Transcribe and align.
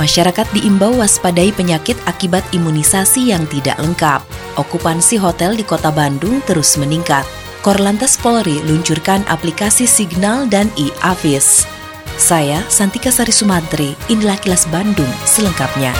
Masyarakat 0.00 0.48
diimbau 0.56 0.96
waspadai 0.96 1.52
penyakit 1.52 2.00
akibat 2.08 2.40
imunisasi 2.56 3.28
yang 3.28 3.44
tidak 3.52 3.76
lengkap. 3.76 4.24
Okupansi 4.56 5.20
hotel 5.20 5.52
di 5.52 5.64
kota 5.68 5.92
Bandung 5.92 6.40
terus 6.48 6.80
meningkat. 6.80 7.28
Korlantas 7.60 8.16
Polri 8.16 8.56
luncurkan 8.64 9.20
aplikasi 9.28 9.84
Signal 9.84 10.48
dan 10.48 10.72
e-Avis. 10.80 11.68
Saya, 12.16 12.64
Santika 12.72 13.12
Sari 13.12 13.30
Sumantri, 13.30 13.92
inilah 14.08 14.40
kilas 14.40 14.64
Bandung 14.72 15.08
selengkapnya. 15.28 15.92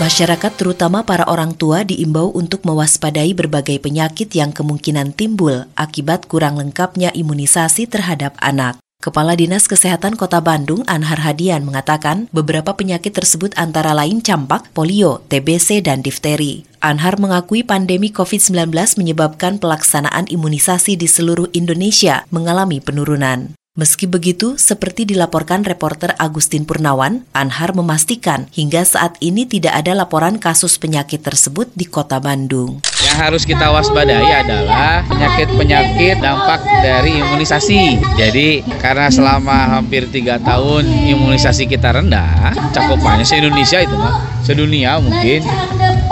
Masyarakat 0.00 0.52
terutama 0.56 1.04
para 1.04 1.28
orang 1.28 1.52
tua 1.52 1.84
diimbau 1.84 2.32
untuk 2.32 2.64
mewaspadai 2.64 3.36
berbagai 3.36 3.84
penyakit 3.84 4.32
yang 4.32 4.48
kemungkinan 4.48 5.12
timbul 5.12 5.68
akibat 5.76 6.24
kurang 6.24 6.56
lengkapnya 6.56 7.12
imunisasi 7.12 7.84
terhadap 7.84 8.32
anak. 8.40 8.80
Kepala 9.00 9.32
Dinas 9.32 9.64
Kesehatan 9.64 10.12
Kota 10.12 10.44
Bandung, 10.44 10.84
Anhar 10.84 11.24
Hadian, 11.24 11.64
mengatakan 11.64 12.28
beberapa 12.36 12.76
penyakit 12.76 13.16
tersebut 13.16 13.56
antara 13.56 13.96
lain 13.96 14.20
campak, 14.20 14.68
polio, 14.76 15.24
TBC, 15.32 15.80
dan 15.80 16.04
difteri. 16.04 16.68
Anhar 16.84 17.16
mengakui 17.16 17.64
pandemi 17.64 18.12
COVID-19 18.12 18.68
menyebabkan 19.00 19.56
pelaksanaan 19.56 20.28
imunisasi 20.28 21.00
di 21.00 21.08
seluruh 21.08 21.48
Indonesia 21.56 22.28
mengalami 22.28 22.76
penurunan. 22.84 23.56
Meski 23.78 24.10
begitu, 24.10 24.58
seperti 24.58 25.06
dilaporkan 25.06 25.62
reporter 25.62 26.18
Agustin 26.18 26.66
Purnawan, 26.66 27.22
Anhar 27.30 27.70
memastikan 27.70 28.50
hingga 28.50 28.82
saat 28.82 29.14
ini 29.22 29.46
tidak 29.46 29.78
ada 29.78 29.94
laporan 29.94 30.42
kasus 30.42 30.74
penyakit 30.74 31.22
tersebut 31.22 31.70
di 31.78 31.86
kota 31.86 32.18
Bandung. 32.18 32.82
Yang 32.98 33.16
harus 33.22 33.42
kita 33.46 33.70
waspadai 33.70 34.26
adalah 34.42 35.06
penyakit-penyakit 35.06 36.18
dampak 36.18 36.66
dari 36.82 37.22
imunisasi. 37.22 38.02
Jadi 38.18 38.66
karena 38.82 39.06
selama 39.06 39.78
hampir 39.78 40.10
tiga 40.10 40.42
tahun 40.42 40.90
imunisasi 41.06 41.70
kita 41.70 41.94
rendah, 41.94 42.50
cakupannya 42.74 43.22
se-Indonesia 43.22 43.86
itu 43.86 43.94
mah, 43.94 44.18
sedunia 44.42 44.98
mungkin, 44.98 45.46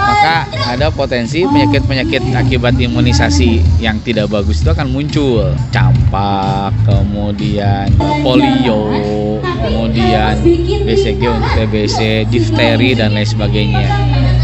maka 0.08 0.48
ada 0.72 0.88
potensi 0.88 1.44
penyakit-penyakit 1.44 2.32
akibat 2.32 2.80
imunisasi 2.80 3.60
yang 3.76 4.00
tidak 4.00 4.32
bagus 4.32 4.64
itu 4.64 4.72
akan 4.72 4.88
muncul. 4.88 5.52
Campak, 5.68 6.72
kemudian 6.88 7.92
polio, 8.24 8.88
kemudian 9.44 10.40
BCG 10.88 11.20
untuk 11.28 11.50
TBC, 11.52 12.24
difteri 12.32 12.96
dan 12.96 13.12
lain 13.12 13.28
sebagainya. 13.28 13.88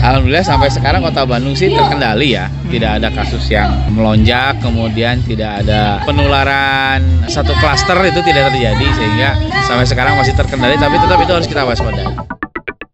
Alhamdulillah 0.05 0.45
sampai 0.45 0.69
sekarang 0.69 1.01
kota 1.01 1.25
Bandung 1.25 1.57
sih 1.57 1.73
terkendali 1.73 2.37
ya, 2.37 2.53
tidak 2.69 3.01
ada 3.01 3.09
kasus 3.09 3.49
yang 3.49 3.73
melonjak, 3.97 4.61
kemudian 4.61 5.25
tidak 5.25 5.65
ada 5.65 6.05
penularan 6.05 7.01
satu 7.25 7.57
klaster 7.57 7.97
itu 8.05 8.21
tidak 8.21 8.53
terjadi 8.53 8.87
sehingga 9.01 9.31
sampai 9.65 9.89
sekarang 9.89 10.21
masih 10.21 10.37
terkendali, 10.37 10.77
tapi 10.77 11.01
tetap 11.01 11.19
itu 11.25 11.33
harus 11.33 11.49
kita 11.49 11.65
waspadai. 11.65 12.34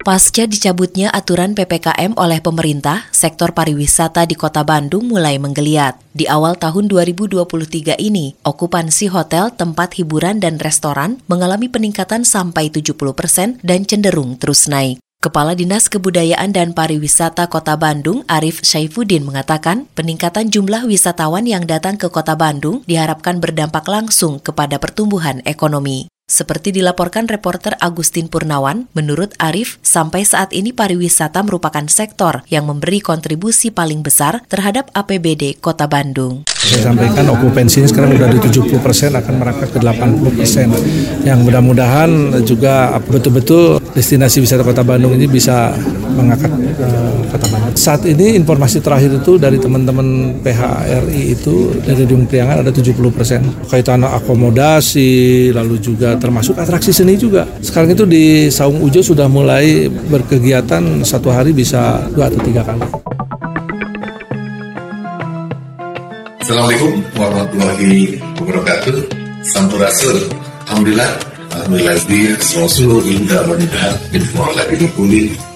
Pasca 0.01 0.49
dicabutnya 0.49 1.13
aturan 1.13 1.53
PPKM 1.53 2.17
oleh 2.17 2.41
pemerintah, 2.41 3.05
sektor 3.13 3.53
pariwisata 3.53 4.25
di 4.25 4.33
kota 4.33 4.65
Bandung 4.65 5.05
mulai 5.05 5.37
menggeliat. 5.37 6.01
Di 6.17 6.25
awal 6.25 6.57
tahun 6.57 6.89
2023 6.89 8.01
ini, 8.01 8.33
okupansi 8.41 9.13
hotel, 9.13 9.53
tempat 9.53 10.01
hiburan, 10.01 10.41
dan 10.41 10.57
restoran 10.57 11.21
mengalami 11.29 11.69
peningkatan 11.69 12.25
sampai 12.25 12.73
70 12.73 12.97
persen 13.13 13.61
dan 13.61 13.85
cenderung 13.85 14.41
terus 14.41 14.73
naik. 14.73 15.05
Kepala 15.21 15.53
Dinas 15.53 15.93
Kebudayaan 15.93 16.57
dan 16.57 16.73
Pariwisata 16.73 17.53
Kota 17.53 17.77
Bandung, 17.77 18.25
Arif 18.25 18.65
Saifuddin 18.65 19.21
mengatakan, 19.21 19.85
peningkatan 19.93 20.49
jumlah 20.49 20.89
wisatawan 20.89 21.45
yang 21.45 21.69
datang 21.69 22.01
ke 22.01 22.09
Kota 22.09 22.41
Bandung 22.41 22.81
diharapkan 22.89 23.37
berdampak 23.37 23.85
langsung 23.85 24.41
kepada 24.41 24.81
pertumbuhan 24.81 25.45
ekonomi. 25.45 26.09
Seperti 26.31 26.71
dilaporkan 26.71 27.27
reporter 27.27 27.75
Agustin 27.83 28.31
Purnawan, 28.31 28.87
menurut 28.95 29.35
Arif, 29.43 29.83
sampai 29.83 30.23
saat 30.23 30.55
ini 30.55 30.71
pariwisata 30.71 31.43
merupakan 31.43 31.83
sektor 31.91 32.47
yang 32.47 32.71
memberi 32.71 33.03
kontribusi 33.03 33.75
paling 33.75 34.07
besar 34.07 34.47
terhadap 34.47 34.95
APBD 34.95 35.59
Kota 35.59 35.91
Bandung. 35.91 36.47
Saya 36.55 36.95
sampaikan 36.95 37.27
okupansinya 37.35 37.91
sekarang 37.91 38.15
sudah 38.15 38.31
di 38.31 38.39
70 38.47 38.79
persen 38.79 39.11
akan 39.19 39.35
merangkak 39.43 39.75
ke 39.75 39.83
80 39.83 40.39
persen. 40.39 40.71
Yang 41.27 41.39
mudah-mudahan 41.51 42.11
juga 42.47 42.95
betul-betul 43.03 43.83
destinasi 43.91 44.39
wisata 44.39 44.63
Kota 44.63 44.87
Bandung 44.87 45.11
ini 45.19 45.27
bisa 45.27 45.75
mengangkat 46.15 46.51
uh, 46.51 47.21
Kota 47.31 47.47
Bandung. 47.49 47.75
Saat 47.79 48.03
ini 48.07 48.37
informasi 48.37 48.83
terakhir 48.83 49.23
itu 49.23 49.39
dari 49.39 49.57
teman-teman 49.57 50.39
PHRI 50.43 51.23
itu 51.33 51.75
dari 51.83 52.05
Dung 52.05 52.27
Priangan 52.27 52.67
ada 52.67 52.73
70 52.75 52.97
persen. 53.15 53.41
Kaitan 53.71 54.03
akomodasi, 54.05 55.51
lalu 55.55 55.79
juga 55.79 56.19
termasuk 56.19 56.59
atraksi 56.59 56.91
seni 56.91 57.15
juga. 57.15 57.47
Sekarang 57.63 57.95
itu 57.95 58.05
di 58.05 58.51
Saung 58.51 58.83
Ujo 58.83 59.01
sudah 59.01 59.31
mulai 59.31 59.87
berkegiatan 59.89 61.03
satu 61.07 61.31
hari 61.31 61.55
bisa 61.55 62.05
dua 62.13 62.29
atau 62.29 62.41
tiga 62.43 62.63
kali. 62.67 62.83
Assalamualaikum 66.41 66.93
warahmatullahi 67.15 68.19
wabarakatuh. 68.43 68.97
Sampurasul. 69.47 70.19
Alhamdulillah. 70.67 71.11
Alhamdulillah 71.51 71.99
di 72.07 72.31
Rasul 72.35 73.03
inda 73.11 73.43
wanita 73.43 73.99
bin 74.15 74.23
mu'ala 74.35 74.63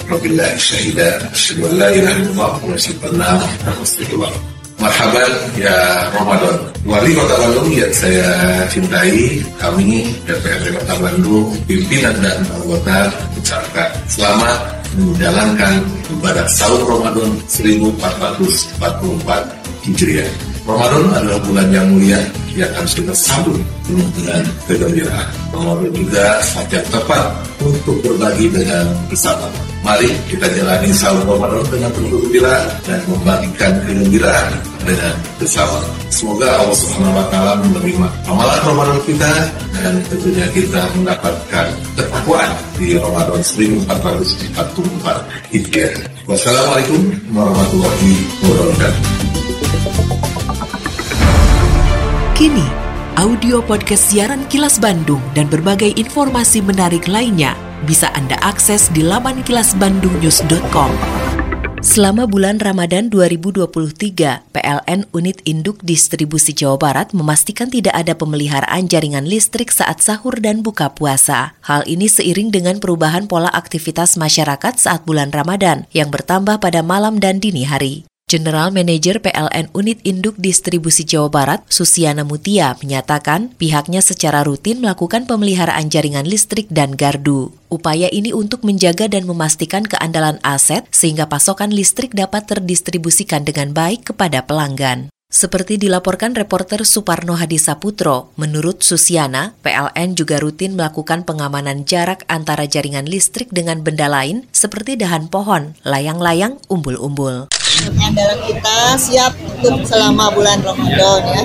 Rabbillah 0.08 0.56
syahida. 0.60 1.08
Asyadu 1.32 1.64
an 1.68 1.72
la 1.80 1.88
ilaha 1.92 2.16
illallah 2.20 2.52
Wa 2.60 2.76
syaitanna 2.76 3.40
Rasulullah. 3.64 4.32
Marhaban 4.76 5.32
ya 5.56 5.76
Ramadan. 6.12 6.60
Wali 6.84 7.16
Kota 7.16 7.40
Bandung 7.40 7.72
yang 7.72 7.88
saya 7.96 8.28
cintai 8.68 9.40
Kami 9.56 10.04
DPRD 10.28 10.76
Kota 10.76 11.00
Bandung 11.00 11.56
Pimpinan 11.64 12.12
dan 12.20 12.44
anggota 12.52 13.08
ucapkan 13.40 13.88
Selamat 14.04 14.84
menjalankan 15.00 15.80
ibadah 16.12 16.44
sahur 16.46 16.86
Ramadan 16.86 17.34
1444 17.50 19.64
Hijriah. 19.84 20.30
Ramadan 20.64 21.04
adalah 21.12 21.40
bulan 21.44 21.68
yang 21.72 21.86
mulia 21.92 22.20
yang 22.54 22.70
harus 22.74 22.94
kita 22.94 23.14
sambut 23.14 23.58
dengan 23.90 24.42
kegembiraan. 24.70 25.28
Ramadan 25.50 25.90
juga 25.94 26.26
saat 26.42 26.68
yang 26.70 26.86
tepat 26.90 27.24
untuk 27.62 27.96
berbagi 28.02 28.50
dengan 28.50 28.86
bersama. 29.10 29.46
Mari 29.84 30.08
kita 30.32 30.48
jalani 30.48 30.88
sahur 30.96 31.28
Ramadan 31.28 31.60
dengan 31.68 31.92
penuh 31.92 32.16
gembira 32.24 32.56
dan 32.88 32.96
membagikan 33.04 33.72
kegembiraan 33.84 34.52
dengan 34.86 35.14
bersama. 35.36 35.76
Semoga 36.08 36.48
Allah 36.62 36.78
Subhanahu 36.78 37.18
wa 37.18 37.26
taala 37.28 37.52
menerima 37.60 38.08
amalan 38.30 38.60
Ramadan 38.64 38.98
kita 39.04 39.32
dan 39.76 39.92
tentunya 40.08 40.46
kita 40.54 40.80
mendapatkan 40.96 41.66
ketakwaan 41.98 42.52
di 42.78 42.96
Ramadan 42.96 43.42
1444 43.42 45.52
Hijriah. 45.52 45.94
Wassalamualaikum 46.24 47.02
warahmatullahi 47.34 48.14
wabarakatuh. 48.40 50.03
Kini, 52.44 52.68
audio 53.16 53.64
podcast 53.64 54.12
siaran 54.12 54.44
Kilas 54.52 54.76
Bandung 54.76 55.24
dan 55.32 55.48
berbagai 55.48 55.96
informasi 55.96 56.60
menarik 56.60 57.08
lainnya 57.08 57.56
bisa 57.88 58.12
Anda 58.12 58.36
akses 58.44 58.92
di 58.92 59.00
laman 59.00 59.40
kilasbandungnews.com. 59.48 60.92
Selama 61.80 62.28
bulan 62.28 62.60
Ramadan 62.60 63.08
2023, 63.08 63.64
PLN 64.52 65.08
Unit 65.16 65.40
Induk 65.48 65.80
Distribusi 65.80 66.52
Jawa 66.52 66.76
Barat 66.76 67.16
memastikan 67.16 67.72
tidak 67.72 67.96
ada 67.96 68.12
pemeliharaan 68.12 68.92
jaringan 68.92 69.24
listrik 69.24 69.72
saat 69.72 70.04
sahur 70.04 70.36
dan 70.36 70.60
buka 70.60 70.92
puasa. 70.92 71.56
Hal 71.64 71.88
ini 71.88 72.12
seiring 72.12 72.52
dengan 72.52 72.76
perubahan 72.76 73.24
pola 73.24 73.48
aktivitas 73.48 74.20
masyarakat 74.20 74.76
saat 74.76 75.08
bulan 75.08 75.32
Ramadan 75.32 75.88
yang 75.96 76.12
bertambah 76.12 76.60
pada 76.60 76.84
malam 76.84 77.16
dan 77.16 77.40
dini 77.40 77.64
hari. 77.64 78.04
General 78.34 78.74
Manager 78.74 79.22
PLN 79.22 79.70
Unit 79.78 80.02
Induk 80.02 80.34
Distribusi 80.42 81.06
Jawa 81.06 81.30
Barat, 81.30 81.62
Susiana 81.70 82.26
Mutia, 82.26 82.74
menyatakan 82.82 83.54
pihaknya 83.54 84.02
secara 84.02 84.42
rutin 84.42 84.82
melakukan 84.82 85.30
pemeliharaan 85.30 85.86
jaringan 85.86 86.26
listrik 86.26 86.66
dan 86.66 86.98
gardu. 86.98 87.54
Upaya 87.70 88.10
ini 88.10 88.34
untuk 88.34 88.66
menjaga 88.66 89.06
dan 89.06 89.30
memastikan 89.30 89.86
keandalan 89.86 90.42
aset 90.42 90.82
sehingga 90.90 91.30
pasokan 91.30 91.70
listrik 91.70 92.10
dapat 92.10 92.50
terdistribusikan 92.50 93.46
dengan 93.46 93.70
baik 93.70 94.10
kepada 94.10 94.42
pelanggan. 94.42 95.14
Seperti 95.30 95.78
dilaporkan 95.78 96.34
reporter 96.34 96.82
Suparno 96.82 97.38
Hadisaputro, 97.38 98.34
menurut 98.34 98.82
Susiana, 98.82 99.54
PLN 99.62 100.18
juga 100.18 100.42
rutin 100.42 100.74
melakukan 100.74 101.22
pengamanan 101.22 101.86
jarak 101.86 102.26
antara 102.26 102.66
jaringan 102.66 103.06
listrik 103.06 103.54
dengan 103.54 103.86
benda 103.86 104.10
lain 104.10 104.46
seperti 104.50 104.98
dahan 104.98 105.30
pohon, 105.30 105.78
layang-layang, 105.86 106.58
umbul-umbul 106.66 107.53
andalan 107.82 108.38
kita 108.46 108.76
siap 109.00 109.32
untuk 109.40 109.82
selama 109.88 110.30
bulan 110.34 110.60
Ramadan 110.60 111.20
ya. 111.24 111.42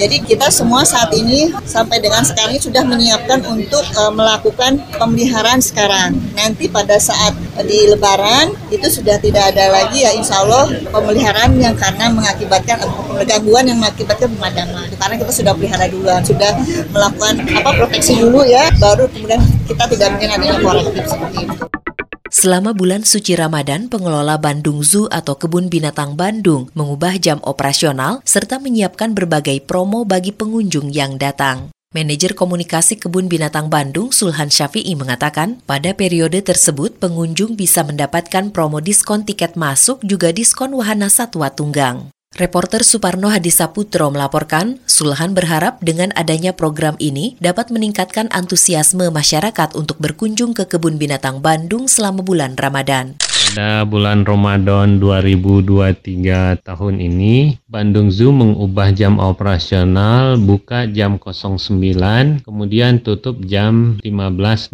Jadi 0.00 0.16
kita 0.24 0.48
semua 0.48 0.80
saat 0.80 1.12
ini 1.12 1.52
sampai 1.68 2.00
dengan 2.00 2.24
sekarang 2.24 2.56
ini 2.56 2.62
sudah 2.62 2.82
menyiapkan 2.88 3.44
untuk 3.44 3.84
uh, 4.00 4.08
melakukan 4.08 4.80
pemeliharaan 4.96 5.60
sekarang. 5.60 6.16
Nanti 6.32 6.72
pada 6.72 6.96
saat 6.96 7.36
di 7.60 7.92
Lebaran 7.92 8.56
itu 8.72 8.88
sudah 8.88 9.20
tidak 9.20 9.52
ada 9.52 9.68
lagi 9.68 10.00
ya 10.00 10.16
Insya 10.16 10.40
Allah 10.40 10.72
pemeliharaan 10.88 11.52
yang 11.60 11.76
karena 11.76 12.08
mengakibatkan 12.08 12.80
gangguan 13.28 13.64
yang 13.68 13.78
mengakibatkan 13.80 14.32
pemadaman. 14.40 14.88
Karena 14.96 15.14
kita 15.20 15.32
sudah 15.32 15.52
pelihara 15.52 15.86
duluan, 15.92 16.24
sudah 16.24 16.52
melakukan 16.92 17.44
apa 17.60 17.70
proteksi 17.76 18.16
dulu 18.20 18.40
ya, 18.48 18.72
baru 18.80 19.04
kemudian 19.12 19.40
kita 19.68 19.84
tidak 19.84 20.08
mungkin 20.16 20.30
ada 20.32 20.44
yang 20.44 20.58
korektif 20.64 21.04
seperti 21.04 21.38
itu. 21.44 21.79
Selama 22.40 22.72
bulan 22.72 23.04
suci 23.04 23.36
Ramadan, 23.36 23.92
pengelola 23.92 24.40
Bandung 24.40 24.80
Zoo 24.80 25.12
atau 25.12 25.36
Kebun 25.36 25.68
Binatang 25.68 26.16
Bandung 26.16 26.72
mengubah 26.72 27.20
jam 27.20 27.36
operasional 27.44 28.24
serta 28.24 28.56
menyiapkan 28.56 29.12
berbagai 29.12 29.60
promo 29.68 30.08
bagi 30.08 30.32
pengunjung 30.32 30.88
yang 30.88 31.20
datang. 31.20 31.68
Manajer 31.92 32.32
komunikasi 32.32 32.96
Kebun 32.96 33.28
Binatang 33.28 33.68
Bandung, 33.68 34.08
Sulhan 34.08 34.48
Syafi'i 34.48 34.96
mengatakan, 34.96 35.60
pada 35.68 35.92
periode 35.92 36.40
tersebut 36.40 36.96
pengunjung 36.96 37.60
bisa 37.60 37.84
mendapatkan 37.84 38.48
promo 38.48 38.80
diskon 38.80 39.20
tiket 39.28 39.60
masuk 39.60 40.00
juga 40.00 40.32
diskon 40.32 40.72
wahana 40.72 41.12
satwa 41.12 41.52
tunggang. 41.52 42.08
Reporter 42.40 42.86
Suparno 42.86 43.28
Hadisaputro 43.28 44.08
melaporkan, 44.08 44.80
Sulhan 44.88 45.36
berharap 45.36 45.82
dengan 45.84 46.08
adanya 46.16 46.56
program 46.56 46.96
ini 46.96 47.36
dapat 47.36 47.68
meningkatkan 47.68 48.32
antusiasme 48.32 49.12
masyarakat 49.12 49.76
untuk 49.76 50.00
berkunjung 50.00 50.56
ke 50.56 50.64
kebun 50.64 50.96
binatang 50.96 51.44
Bandung 51.44 51.84
selama 51.84 52.24
bulan 52.24 52.56
Ramadan. 52.56 53.20
Pada 53.20 53.84
bulan 53.84 54.24
Ramadan 54.24 55.02
2023 55.02 56.64
tahun 56.64 56.94
ini, 57.02 57.60
Bandung 57.68 58.08
Zoo 58.08 58.32
mengubah 58.32 58.94
jam 58.96 59.20
operasional 59.20 60.40
buka 60.40 60.88
jam 60.88 61.20
09, 61.20 62.46
kemudian 62.46 63.04
tutup 63.04 63.36
jam 63.44 64.00
15.00. 64.00 64.72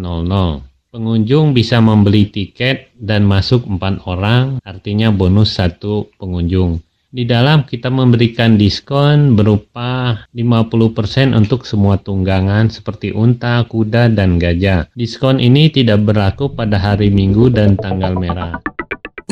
Pengunjung 0.94 1.50
bisa 1.50 1.82
membeli 1.82 2.30
tiket 2.30 2.94
dan 2.94 3.26
masuk 3.26 3.66
empat 3.66 4.06
orang, 4.06 4.62
artinya 4.62 5.10
bonus 5.10 5.58
satu 5.58 6.08
pengunjung. 6.16 6.85
Di 7.16 7.24
dalam 7.24 7.64
kita 7.64 7.88
memberikan 7.88 8.60
diskon 8.60 9.40
berupa 9.40 10.20
50% 10.36 11.32
untuk 11.32 11.64
semua 11.64 11.96
tunggangan 11.96 12.68
seperti 12.68 13.08
unta, 13.08 13.64
kuda, 13.64 14.12
dan 14.12 14.36
gajah. 14.36 14.92
Diskon 14.92 15.40
ini 15.40 15.72
tidak 15.72 16.04
berlaku 16.04 16.52
pada 16.52 16.76
hari 16.76 17.08
Minggu 17.08 17.48
dan 17.48 17.80
tanggal 17.80 18.12
merah. 18.20 18.60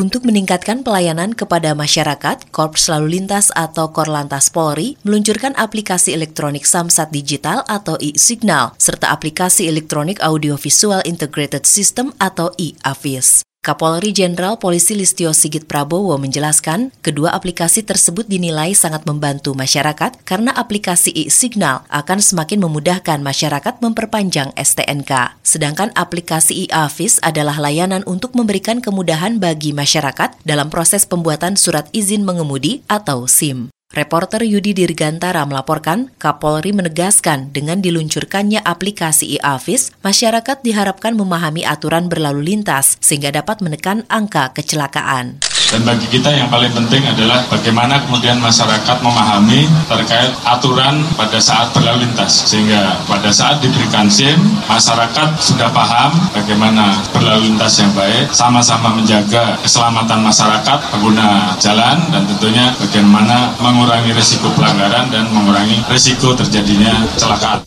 Untuk 0.01 0.25
meningkatkan 0.25 0.81
pelayanan 0.81 1.37
kepada 1.37 1.77
masyarakat, 1.77 2.49
Korps 2.49 2.89
Lalu 2.89 3.21
Lintas 3.21 3.53
atau 3.53 3.93
Korlantas 3.93 4.49
Polri 4.49 4.97
meluncurkan 5.05 5.53
aplikasi 5.53 6.17
elektronik 6.17 6.65
Samsat 6.65 7.13
Digital 7.13 7.69
atau 7.69 8.01
e-Signal, 8.01 8.73
serta 8.81 9.13
aplikasi 9.13 9.69
elektronik 9.69 10.25
Audiovisual 10.25 11.05
Integrated 11.05 11.69
System 11.69 12.17
atau 12.17 12.49
e-AVIS. 12.57 13.45
Kapolri 13.64 14.12
Jenderal 14.12 14.61
Polisi 14.61 14.93
Listio 14.93 15.32
Sigit 15.32 15.64
Prabowo 15.64 16.20
menjelaskan, 16.20 16.93
kedua 17.00 17.32
aplikasi 17.32 17.81
tersebut 17.81 18.28
dinilai 18.28 18.76
sangat 18.76 19.08
membantu 19.08 19.56
masyarakat 19.56 20.20
karena 20.28 20.52
aplikasi 20.52 21.08
e-signal 21.16 21.81
akan 21.88 22.20
semakin 22.20 22.61
memudahkan 22.61 23.25
masyarakat 23.25 23.81
memperpanjang 23.81 24.52
STNK. 24.52 25.40
Sedangkan 25.40 25.96
aplikasi 25.96 26.69
e-Avis 26.69 27.16
adalah 27.25 27.56
layanan 27.56 28.05
untuk 28.05 28.37
memberikan 28.37 28.84
kemudahan 28.84 29.40
bagi 29.40 29.72
masyarakat 29.72 30.44
dalam 30.44 30.69
proses 30.69 31.08
pembuatan 31.08 31.56
surat 31.56 31.88
izin 31.96 32.20
mengemudi 32.20 32.84
atau 32.84 33.25
SIM. 33.25 33.74
Reporter 33.93 34.41
Yudi 34.49 34.73
Dirgantara 34.73 35.45
melaporkan, 35.45 36.09
Kapolri 36.17 36.73
menegaskan 36.73 37.53
dengan 37.53 37.85
diluncurkannya 37.85 38.65
aplikasi 38.65 39.37
e-Avis, 39.37 39.93
masyarakat 40.01 40.65
diharapkan 40.65 41.13
memahami 41.13 41.69
aturan 41.69 42.09
berlalu 42.09 42.57
lintas 42.57 42.97
sehingga 43.05 43.29
dapat 43.29 43.61
menekan 43.61 44.09
angka 44.09 44.57
kecelakaan. 44.57 45.45
Dan 45.72 45.82
bagi 45.88 46.06
kita 46.06 46.31
yang 46.31 46.52
paling 46.52 46.70
penting 46.76 47.02
adalah 47.08 47.43
bagaimana 47.49 48.00
kemudian 48.06 48.38
masyarakat 48.38 48.96
memahami 49.00 49.66
terkait 49.88 50.32
aturan 50.44 51.00
pada 51.16 51.40
saat 51.40 51.72
berlalu 51.72 52.05
lintas. 52.06 52.46
Sehingga 52.46 53.00
pada 53.08 53.32
saat 53.32 53.58
diberikan 53.64 54.06
SIM, 54.08 54.37
masyarakat 54.69 55.28
sudah 55.40 55.72
paham 55.72 56.12
bagaimana 56.37 57.00
berlalu 57.11 57.52
lintas 57.52 57.81
yang 57.81 57.90
baik, 57.96 58.31
sama-sama 58.31 58.93
menjaga 58.94 59.56
keselamatan 59.64 60.20
masyarakat, 60.22 60.78
pengguna 60.93 61.56
jalan, 61.58 61.96
dan 62.12 62.22
tentunya 62.28 62.70
bagaimana 62.78 63.56
mengurangi 63.58 64.12
risiko 64.14 64.52
pelanggaran 64.55 65.08
dan 65.11 65.26
mengurangi 65.32 65.81
risiko 65.90 66.37
terjadinya 66.37 67.05
kecelakaan. 67.16 67.61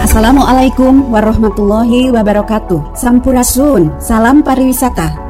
Assalamualaikum 0.00 1.12
warahmatullahi 1.12 2.10
wabarakatuh. 2.10 2.96
Sampurasun, 2.96 4.00
salam 4.02 4.42
pariwisata. 4.42 5.29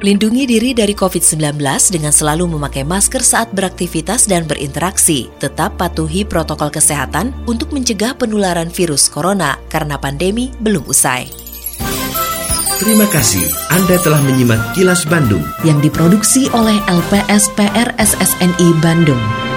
Lindungi 0.00 0.48
diri 0.48 0.72
dari 0.72 0.96
COVID-19 0.96 1.60
dengan 1.92 2.08
selalu 2.08 2.56
memakai 2.56 2.88
masker 2.88 3.20
saat 3.20 3.52
beraktivitas 3.52 4.24
dan 4.24 4.48
berinteraksi. 4.48 5.28
Tetap 5.36 5.76
patuhi 5.76 6.24
protokol 6.24 6.72
kesehatan 6.72 7.36
untuk 7.44 7.68
mencegah 7.76 8.16
penularan 8.16 8.72
virus 8.72 9.12
corona 9.12 9.60
karena 9.68 10.00
pandemi 10.00 10.48
belum 10.56 10.88
usai. 10.88 11.28
Terima 12.80 13.04
kasih 13.12 13.44
Anda 13.76 14.00
telah 14.00 14.24
menyimak 14.24 14.72
Kilas 14.72 15.04
Bandung 15.04 15.44
yang 15.68 15.84
diproduksi 15.84 16.48
oleh 16.56 16.80
LPSPR 16.88 17.92
SSNI 18.00 18.68
Bandung. 18.80 19.49